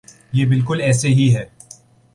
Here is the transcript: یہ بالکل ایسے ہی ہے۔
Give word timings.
یہ 0.33 0.45
بالکل 0.45 0.81
ایسے 0.81 1.07
ہی 1.07 1.35
ہے۔ 1.35 1.45